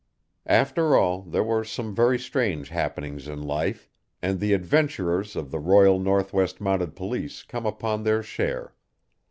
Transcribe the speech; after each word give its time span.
After 0.47 0.95
all, 0.97 1.21
there 1.21 1.47
are 1.51 1.63
some 1.63 1.93
very 1.93 2.17
strange 2.17 2.69
happenings 2.69 3.27
in 3.27 3.43
life, 3.43 3.87
and 4.19 4.39
the 4.39 4.51
adventurers 4.53 5.35
of 5.35 5.51
the 5.51 5.59
Royal 5.59 5.99
Northwest 5.99 6.59
Mounted 6.59 6.95
Police 6.95 7.43
come 7.43 7.67
upon 7.67 8.01
their 8.01 8.23
share. 8.23 8.73